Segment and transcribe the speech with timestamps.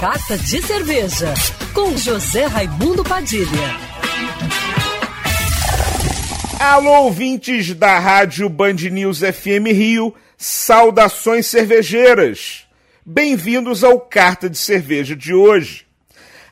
[0.00, 1.34] Carta de Cerveja,
[1.74, 3.76] com José Raimundo Padilha.
[6.58, 12.66] Alô, ouvintes da Rádio Band News FM Rio, saudações cervejeiras.
[13.04, 15.86] Bem-vindos ao Carta de Cerveja de hoje.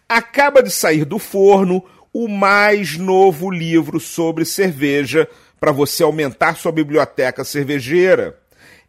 [0.07, 5.27] Acaba de sair do forno o mais novo livro sobre cerveja
[5.59, 8.39] para você aumentar sua biblioteca cervejeira.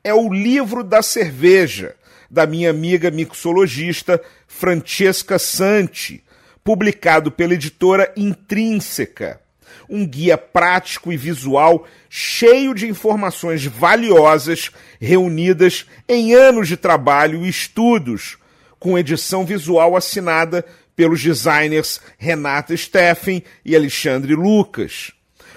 [0.04, 1.96] É o Livro da Cerveja
[2.30, 6.24] da minha amiga mixologista Francesca Santi,
[6.64, 9.42] publicado pela editora Intrínseca.
[9.90, 17.50] Um guia prático e visual cheio de informações valiosas reunidas em anos de trabalho e
[17.50, 18.38] estudos,
[18.80, 20.64] com edição visual assinada
[20.96, 25.12] pelos designers Renata Steffen e Alexandre Lucas.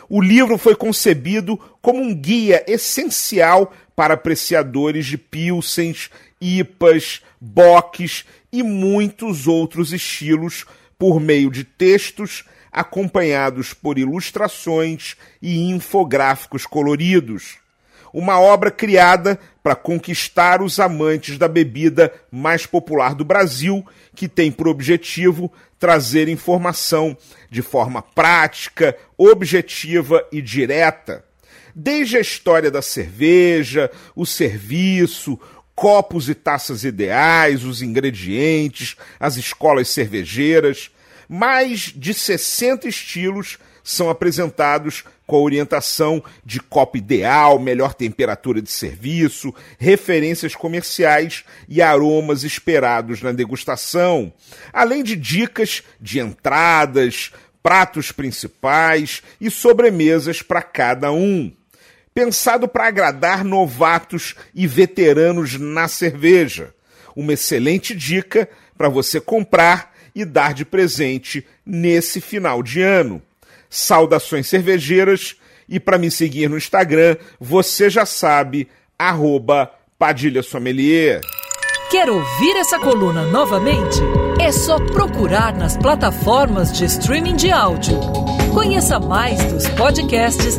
[0.09, 6.11] O livro foi concebido como um guia essencial para apreciadores de pilsens
[6.42, 10.66] IPAs, boques e muitos outros estilos
[10.98, 17.58] por meio de textos acompanhados por ilustrações e infográficos coloridos.
[18.12, 24.50] Uma obra criada para conquistar os amantes da bebida mais popular do Brasil, que tem
[24.50, 27.17] por objetivo trazer informação
[27.50, 31.24] de forma prática, objetiva e direta.
[31.74, 35.41] Desde a história da cerveja, o serviço,
[35.75, 40.91] copos e taças ideais, os ingredientes, as escolas cervejeiras.
[41.29, 48.70] Mais de 60 estilos são apresentados com a orientação de copo ideal, melhor temperatura de
[48.70, 54.33] serviço, referências comerciais e aromas esperados na degustação,
[54.73, 61.53] além de dicas de entradas, pratos principais e sobremesas para cada um
[62.14, 66.74] pensado para agradar novatos e veteranos na cerveja.
[67.14, 73.22] Uma excelente dica para você comprar e dar de presente nesse final de ano.
[73.68, 75.36] Saudações cervejeiras
[75.68, 78.68] e para me seguir no Instagram, você já sabe,
[78.98, 81.20] arroba Padilha Sommelier.
[81.90, 84.01] Quer ouvir essa coluna novamente?
[84.40, 87.98] É só procurar nas plataformas de streaming de áudio.
[88.52, 90.58] Conheça mais dos podcasts